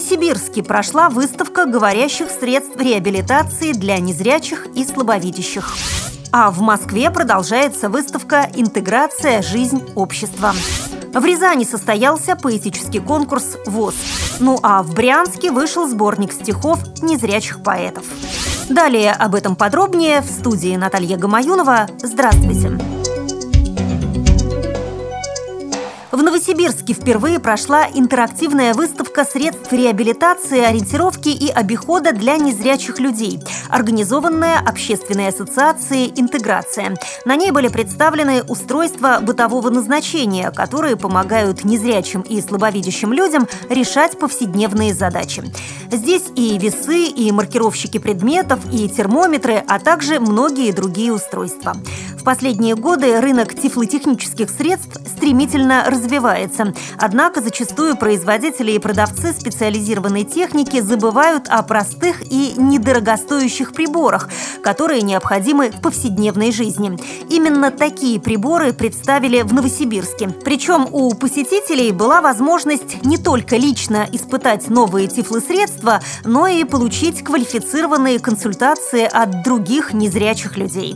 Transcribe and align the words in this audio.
Новосибирске 0.00 0.62
прошла 0.62 1.10
выставка 1.10 1.66
говорящих 1.66 2.30
средств 2.30 2.74
реабилитации 2.80 3.72
для 3.72 3.98
незрячих 3.98 4.66
и 4.74 4.82
слабовидящих. 4.82 5.76
А 6.32 6.50
в 6.50 6.62
Москве 6.62 7.10
продолжается 7.10 7.90
выставка 7.90 8.48
«Интеграция. 8.54 9.42
Жизнь. 9.42 9.82
Общества». 9.94 10.54
В 11.12 11.22
Рязани 11.22 11.64
состоялся 11.64 12.34
поэтический 12.34 13.00
конкурс 13.00 13.58
ВОЗ. 13.66 13.94
Ну 14.40 14.58
а 14.62 14.82
в 14.82 14.94
Брянске 14.94 15.50
вышел 15.50 15.86
сборник 15.86 16.32
стихов 16.32 16.78
незрячих 17.02 17.62
поэтов. 17.62 18.06
Далее 18.70 19.12
об 19.12 19.34
этом 19.34 19.54
подробнее 19.54 20.22
в 20.22 20.30
студии 20.30 20.76
Наталья 20.76 21.18
Гамаюнова. 21.18 21.88
Здравствуйте! 22.02 22.70
Здравствуйте! 22.70 22.99
Новосибирске 26.50 26.94
впервые 26.94 27.38
прошла 27.38 27.86
интерактивная 27.94 28.74
выставка 28.74 29.24
средств 29.24 29.72
реабилитации, 29.72 30.58
ориентировки 30.58 31.28
и 31.28 31.48
обихода 31.48 32.12
для 32.12 32.38
незрячих 32.38 32.98
людей, 32.98 33.38
организованная 33.68 34.58
Общественной 34.58 35.28
ассоциацией 35.28 36.12
«Интеграция». 36.16 36.96
На 37.24 37.36
ней 37.36 37.52
были 37.52 37.68
представлены 37.68 38.42
устройства 38.42 39.20
бытового 39.22 39.70
назначения, 39.70 40.50
которые 40.50 40.96
помогают 40.96 41.64
незрячим 41.64 42.22
и 42.22 42.40
слабовидящим 42.40 43.12
людям 43.12 43.46
решать 43.68 44.18
повседневные 44.18 44.92
задачи. 44.92 45.44
Здесь 45.92 46.24
и 46.34 46.58
весы, 46.58 47.04
и 47.04 47.30
маркировщики 47.30 47.98
предметов, 47.98 48.58
и 48.72 48.88
термометры, 48.88 49.62
а 49.68 49.78
также 49.78 50.18
многие 50.18 50.72
другие 50.72 51.12
устройства. 51.12 51.76
Последние 52.30 52.76
годы 52.76 53.20
рынок 53.20 53.56
тифлотехнических 53.56 54.50
средств 54.50 55.00
стремительно 55.04 55.82
развивается. 55.88 56.72
Однако 56.96 57.40
зачастую 57.40 57.96
производители 57.96 58.70
и 58.70 58.78
продавцы 58.78 59.32
специализированной 59.32 60.22
техники 60.22 60.80
забывают 60.80 61.48
о 61.48 61.60
простых 61.64 62.22
и 62.30 62.52
недорогостоящих 62.56 63.72
приборах, 63.72 64.28
которые 64.62 65.02
необходимы 65.02 65.70
в 65.70 65.80
повседневной 65.80 66.52
жизни. 66.52 66.96
Именно 67.28 67.72
такие 67.72 68.20
приборы 68.20 68.72
представили 68.72 69.42
в 69.42 69.52
Новосибирске. 69.52 70.28
Причем 70.28 70.86
у 70.92 71.12
посетителей 71.14 71.90
была 71.90 72.20
возможность 72.20 73.04
не 73.04 73.18
только 73.18 73.56
лично 73.56 74.06
испытать 74.12 74.70
новые 74.70 75.08
тифлосредства, 75.08 76.00
но 76.22 76.46
и 76.46 76.62
получить 76.62 77.24
квалифицированные 77.24 78.20
консультации 78.20 79.02
от 79.02 79.42
других 79.42 79.92
незрячих 79.92 80.56
людей. 80.56 80.94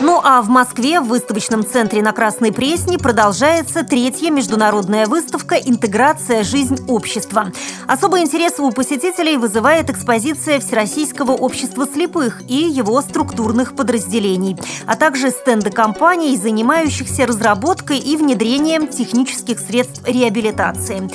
Ну 0.00 0.20
а 0.22 0.42
в 0.42 0.48
Москве 0.48 1.00
в 1.00 1.08
выставочном 1.08 1.64
центре 1.64 2.02
на 2.02 2.12
Красной 2.12 2.52
Пресне 2.52 2.98
продолжается 2.98 3.82
третья 3.82 4.30
международная 4.30 5.06
выставка 5.06 5.54
«Интеграция. 5.54 6.44
Жизнь 6.44 6.84
общества». 6.86 7.50
Особый 7.86 8.20
интерес 8.20 8.58
у 8.58 8.70
посетителей 8.70 9.38
вызывает 9.38 9.88
экспозиция 9.88 10.60
Всероссийского 10.60 11.32
общества 11.32 11.86
слепых 11.86 12.42
и 12.46 12.56
его 12.56 13.00
структурных 13.00 13.74
подразделений, 13.74 14.58
а 14.86 14.96
также 14.96 15.30
стенды 15.30 15.70
компаний, 15.70 16.36
занимающихся 16.36 17.26
разработкой 17.26 17.98
и 17.98 18.16
внедрением 18.16 18.88
технических 18.88 19.58
средств 19.58 20.02
реабилитации. 20.06 21.08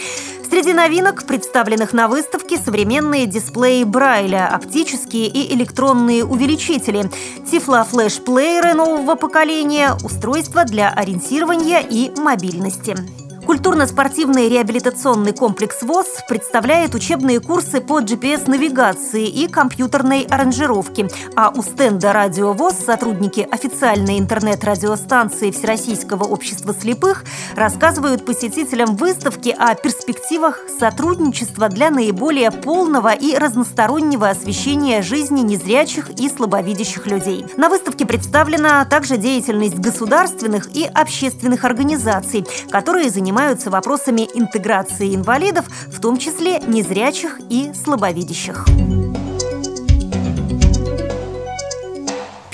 Среди 0.62 0.74
новинок, 0.74 1.26
представленных 1.26 1.92
на 1.92 2.08
выставке, 2.08 2.56
современные 2.56 3.26
дисплеи 3.26 3.84
Брайля, 3.84 4.48
оптические 4.48 5.26
и 5.26 5.56
электронные 5.56 6.24
увеличители, 6.24 7.10
тифло-флеш-плееры 7.52 8.76
нового 8.76 9.16
поколения, 9.16 9.98
устройства 10.04 10.64
для 10.64 10.92
ориентирования 10.92 11.80
и 11.80 12.12
мобильности. 12.16 12.96
Культурно-спортивный 13.52 14.48
реабилитационный 14.48 15.34
комплекс 15.34 15.82
ВОЗ 15.82 16.08
представляет 16.30 16.96
учебные 16.96 17.42
курсы 17.42 17.82
по 17.82 18.00
GPS-навигации 18.00 19.28
и 19.28 19.50
компьютерной 19.50 20.22
аранжировке, 20.22 21.10
а 21.36 21.52
у 21.54 21.62
стенда 21.62 22.14
«Радио 22.14 22.54
ВОЗ» 22.54 22.76
сотрудники 22.86 23.46
официальной 23.52 24.20
интернет-радиостанции 24.20 25.52
Всероссийского 25.52 26.24
общества 26.24 26.74
слепых 26.74 27.26
рассказывают 27.54 28.26
посетителям 28.26 28.96
выставки 28.96 29.50
о 29.50 29.76
перспективах 29.76 30.62
сотрудничества 30.80 31.68
для 31.68 31.90
наиболее 31.90 32.52
полного 32.52 33.14
и 33.14 33.36
разностороннего 33.36 34.30
освещения 34.30 35.02
жизни 35.02 35.42
незрячих 35.42 36.10
и 36.12 36.30
слабовидящих 36.30 37.06
людей. 37.06 37.46
На 37.58 37.68
выставке 37.68 38.06
представлена 38.06 38.86
также 38.86 39.18
деятельность 39.18 39.78
государственных 39.78 40.74
и 40.74 40.86
общественных 40.86 41.66
организаций, 41.66 42.48
которые 42.70 43.10
занимаются 43.10 43.41
занимаются 43.42 43.72
вопросами 43.72 44.30
интеграции 44.36 45.16
инвалидов, 45.16 45.66
в 45.88 46.00
том 46.00 46.18
числе 46.18 46.60
незрячих 46.60 47.40
и 47.50 47.74
слабовидящих. 47.74 48.68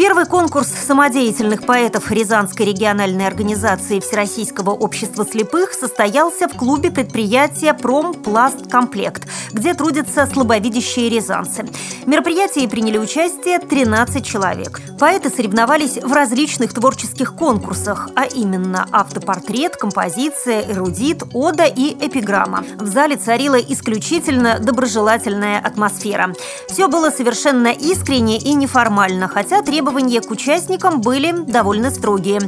Первый 0.07 0.25
конкурс 0.25 0.69
самодеятельных 0.69 1.65
поэтов 1.65 2.11
Рязанской 2.11 2.65
региональной 2.65 3.27
организации 3.27 3.99
Всероссийского 3.99 4.69
общества 4.69 5.25
слепых 5.25 5.73
состоялся 5.73 6.47
в 6.47 6.55
клубе 6.55 6.91
предприятия 6.91 7.73
«Промпласткомплект», 7.73 9.27
где 9.51 9.73
трудятся 9.73 10.25
слабовидящие 10.25 11.09
рязанцы. 11.09 11.67
В 12.05 12.07
мероприятии 12.07 12.65
приняли 12.67 12.97
участие 12.97 13.59
13 13.59 14.25
человек. 14.25 14.79
Поэты 14.97 15.29
соревновались 15.29 15.97
в 16.01 16.13
различных 16.13 16.73
творческих 16.73 17.35
конкурсах, 17.35 18.07
а 18.15 18.23
именно 18.23 18.87
автопортрет, 18.93 19.75
композиция, 19.75 20.71
эрудит, 20.71 21.23
ода 21.33 21.65
и 21.65 21.93
эпиграмма. 21.99 22.63
В 22.77 22.87
зале 22.87 23.17
царила 23.17 23.59
исключительно 23.59 24.57
доброжелательная 24.59 25.59
атмосфера. 25.59 26.33
Все 26.69 26.87
было 26.87 27.09
совершенно 27.09 27.67
искренне 27.67 28.37
и 28.37 28.53
неформально, 28.53 29.27
хотя 29.27 29.61
требования 29.61 29.96
требования 29.97 30.21
к 30.21 30.29
участникам 30.29 31.01
были 31.01 31.31
довольно 31.31 31.89
строгие. 31.89 32.39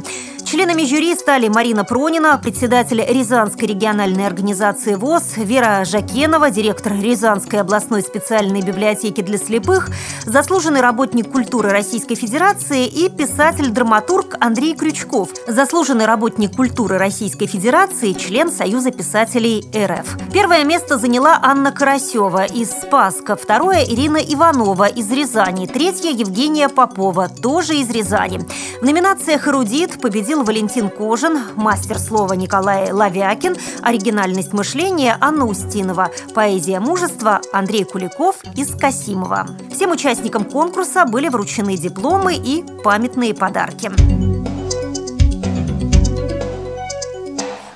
Членами 0.50 0.84
жюри 0.84 1.14
стали 1.14 1.46
Марина 1.46 1.84
Пронина, 1.84 2.36
председатель 2.36 3.00
Рязанской 3.00 3.68
региональной 3.68 4.26
организации 4.26 4.96
ВОЗ, 4.96 5.34
Вера 5.36 5.84
Жакенова, 5.84 6.50
директор 6.50 6.92
Рязанской 6.92 7.60
областной 7.60 8.02
специальной 8.02 8.60
библиотеки 8.60 9.20
для 9.20 9.38
слепых, 9.38 9.90
заслуженный 10.26 10.80
работник 10.80 11.30
культуры 11.30 11.70
Российской 11.70 12.16
Федерации 12.16 12.84
и 12.84 13.08
писатель-драматург 13.08 14.38
Андрей 14.40 14.74
Крючков, 14.74 15.28
заслуженный 15.46 16.06
работник 16.06 16.56
культуры 16.56 16.98
Российской 16.98 17.46
Федерации, 17.46 18.12
член 18.12 18.50
Союза 18.50 18.90
писателей 18.90 19.64
РФ. 19.72 20.18
Первое 20.32 20.64
место 20.64 20.98
заняла 20.98 21.38
Анна 21.40 21.70
Карасева 21.70 22.44
из 22.46 22.72
Спаска, 22.72 23.36
второе– 23.36 23.84
Ирина 23.88 24.16
Иванова 24.16 24.88
из 24.88 25.08
Рязани, 25.12 25.68
третье– 25.68 26.10
Евгения 26.10 26.68
Попова, 26.68 27.28
тоже 27.40 27.76
из 27.76 27.90
Рязани. 27.90 28.40
В 28.80 28.84
номинациях 28.84 29.48
«Эрудит» 29.48 30.00
победил 30.00 30.44
Валентин 30.44 30.90
Кожин, 30.90 31.40
мастер 31.56 31.98
слова 31.98 32.34
Николай 32.34 32.92
Лавякин, 32.92 33.56
оригинальность 33.82 34.52
мышления 34.52 35.16
Анна 35.20 35.46
Устинова, 35.46 36.10
поэзия 36.34 36.80
мужества 36.80 37.40
Андрей 37.52 37.84
Куликов 37.84 38.36
из 38.56 38.74
Касимова. 38.74 39.48
Всем 39.72 39.90
участникам 39.90 40.44
конкурса 40.44 41.04
были 41.04 41.28
вручены 41.28 41.76
дипломы 41.76 42.34
и 42.34 42.64
памятные 42.82 43.34
подарки. 43.34 44.39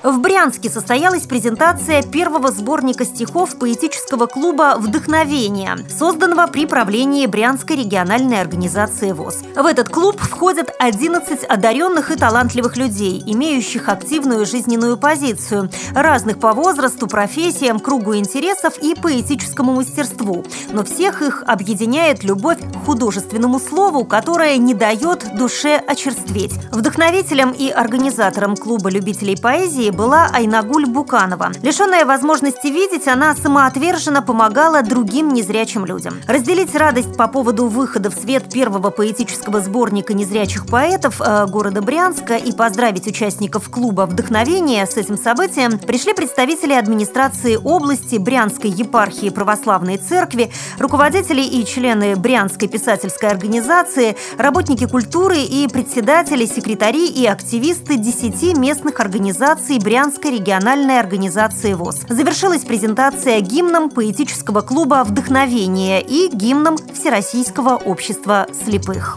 В 0.05 0.19
Брянске 0.19 0.69
состоялась 0.69 1.23
презентация 1.23 2.03
первого 2.03 2.51
сборника 2.51 3.05
стихов 3.05 3.57
поэтического 3.57 4.27
клуба 4.27 4.75
«Вдохновение», 4.77 5.77
созданного 5.89 6.45
при 6.45 6.67
правлении 6.67 7.25
Брянской 7.25 7.77
региональной 7.77 8.39
организации 8.39 9.13
ВОЗ. 9.13 9.39
В 9.55 9.65
этот 9.65 9.89
клуб 9.89 10.21
входят 10.21 10.69
11 10.77 11.45
одаренных 11.45 12.11
и 12.11 12.17
талантливых 12.17 12.77
людей, 12.77 13.23
имеющих 13.25 13.89
активную 13.89 14.45
жизненную 14.45 14.95
позицию, 14.97 15.71
разных 15.95 16.37
по 16.37 16.53
возрасту, 16.53 17.07
профессиям, 17.07 17.79
кругу 17.79 18.15
интересов 18.15 18.77
и 18.77 18.93
поэтическому 18.93 19.73
мастерству. 19.73 20.45
Но 20.71 20.83
всех 20.83 21.23
их 21.23 21.43
объединяет 21.47 22.23
любовь 22.23 22.59
к 22.59 22.85
художественному 22.85 23.59
слову, 23.59 24.05
которое 24.05 24.57
не 24.57 24.75
дает 24.75 25.35
душе 25.35 25.77
очерстветь. 25.87 26.53
Вдохновителем 26.71 27.49
и 27.57 27.69
организатором 27.69 28.55
клуба 28.55 28.91
любителей 28.91 29.35
поэзии 29.35 29.94
была 29.95 30.29
Айнагуль 30.33 30.85
Буканова. 30.85 31.51
Лишенная 31.61 32.05
возможности 32.05 32.67
видеть, 32.67 33.07
она 33.07 33.33
самоотверженно 33.35 34.21
помогала 34.21 34.81
другим 34.81 35.33
незрячим 35.33 35.85
людям. 35.85 36.15
Разделить 36.27 36.75
радость 36.75 37.15
по 37.17 37.27
поводу 37.27 37.67
выхода 37.67 38.11
в 38.11 38.13
свет 38.13 38.51
первого 38.51 38.89
поэтического 38.89 39.61
сборника 39.61 40.13
незрячих 40.13 40.67
поэтов 40.67 41.21
э, 41.21 41.45
города 41.47 41.81
Брянска 41.81 42.35
и 42.35 42.51
поздравить 42.51 43.07
участников 43.07 43.69
клуба 43.69 44.01
«Вдохновение» 44.01 44.85
с 44.85 44.97
этим 44.97 45.17
событием 45.17 45.79
пришли 45.79 46.13
представители 46.13 46.73
администрации 46.73 47.55
области, 47.55 48.17
Брянской 48.17 48.69
епархии 48.69 49.29
православной 49.29 49.97
церкви, 49.97 50.51
руководители 50.77 51.41
и 51.41 51.65
члены 51.65 52.15
Брянской 52.15 52.67
писательской 52.67 53.29
организации, 53.29 54.17
работники 54.37 54.85
культуры 54.85 55.37
и 55.37 55.67
председатели, 55.67 56.45
секретари 56.45 57.07
и 57.07 57.25
активисты 57.25 57.97
10 57.97 58.57
местных 58.57 58.99
организаций 58.99 59.79
Брянской 59.85 60.31
региональной 60.31 60.99
организации 60.99 61.73
ВОЗ. 61.73 62.07
Завершилась 62.09 62.65
презентация 62.65 63.39
гимном 63.39 63.91
поэтического 63.91 64.61
клуба 64.61 65.03
«Вдохновение» 65.05 66.01
и 66.01 66.27
гимном 66.33 66.77
Всероссийского 66.77 67.75
общества 67.75 68.47
слепых. 68.51 69.15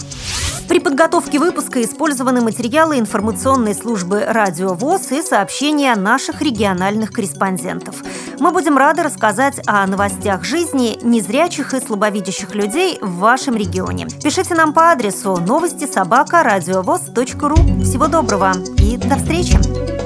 При 0.68 0.78
подготовке 0.78 1.38
выпуска 1.38 1.82
использованы 1.82 2.42
материалы 2.42 2.98
информационной 2.98 3.74
службы 3.74 4.26
«Радио 4.28 4.74
ВОЗ» 4.74 5.12
и 5.12 5.22
сообщения 5.22 5.94
наших 5.94 6.42
региональных 6.42 7.12
корреспондентов. 7.12 8.04
Мы 8.38 8.50
будем 8.50 8.76
рады 8.76 9.02
рассказать 9.02 9.62
о 9.66 9.86
новостях 9.86 10.44
жизни 10.44 10.98
незрячих 11.02 11.72
и 11.72 11.80
слабовидящих 11.80 12.54
людей 12.54 12.98
в 13.00 13.16
вашем 13.20 13.56
регионе. 13.56 14.06
Пишите 14.22 14.54
нам 14.54 14.74
по 14.74 14.90
адресу 14.90 15.38
новости 15.38 15.86
собака 15.90 16.42
ру. 16.42 17.56
Всего 17.82 18.06
доброго 18.06 18.52
и 18.76 18.98
до 18.98 19.16
встречи! 19.16 19.97